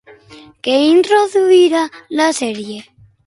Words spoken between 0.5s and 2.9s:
Què introduiria la sèrie?